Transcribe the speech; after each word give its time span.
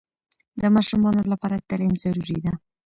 د 0.61 0.63
ماشومانو 0.75 1.21
لپاره 1.31 1.63
تعلیم 1.67 1.93
ضروري 2.03 2.37
ده 2.45 2.53